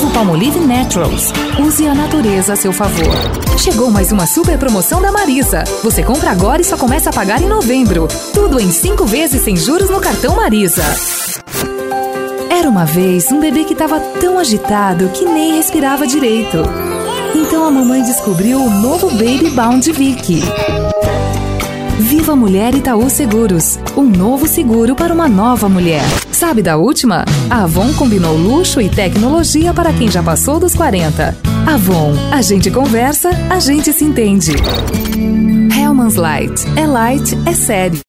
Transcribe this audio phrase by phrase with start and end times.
[0.00, 1.30] Novo Palmolive Naturals.
[1.58, 3.14] Use a natureza a seu favor.
[3.58, 5.62] Chegou mais uma super promoção da Marisa.
[5.82, 8.08] Você compra agora e só começa a pagar em novembro.
[8.32, 10.82] Tudo em cinco vezes sem juros no cartão Marisa.
[12.48, 16.62] Era uma vez um bebê que estava tão agitado que nem respirava direito.
[17.34, 20.40] Então a mamãe descobriu o novo Baby Bound Vic.
[22.30, 23.76] Viva Mulher Itaú Seguros.
[23.96, 26.04] Um novo seguro para uma nova mulher.
[26.30, 27.24] Sabe da última?
[27.50, 31.36] A Avon combinou luxo e tecnologia para quem já passou dos 40.
[31.66, 34.52] Avon, a gente conversa, a gente se entende.
[35.76, 36.64] Hellman's Light.
[36.76, 37.98] É light, é sério.